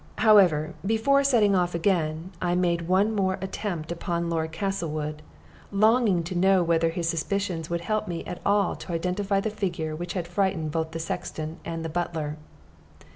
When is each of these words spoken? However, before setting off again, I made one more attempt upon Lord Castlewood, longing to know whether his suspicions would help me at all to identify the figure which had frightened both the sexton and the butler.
However, 0.17 0.73
before 0.83 1.23
setting 1.23 1.53
off 1.53 1.75
again, 1.75 2.31
I 2.41 2.55
made 2.55 2.87
one 2.87 3.13
more 3.15 3.37
attempt 3.39 3.91
upon 3.91 4.31
Lord 4.31 4.51
Castlewood, 4.51 5.21
longing 5.71 6.23
to 6.23 6.33
know 6.33 6.63
whether 6.63 6.89
his 6.89 7.07
suspicions 7.07 7.69
would 7.69 7.81
help 7.81 8.07
me 8.07 8.25
at 8.25 8.41
all 8.43 8.75
to 8.77 8.93
identify 8.93 9.39
the 9.39 9.51
figure 9.51 9.95
which 9.95 10.13
had 10.13 10.27
frightened 10.27 10.71
both 10.71 10.89
the 10.89 10.99
sexton 10.99 11.59
and 11.63 11.85
the 11.85 11.87
butler. 11.89 12.37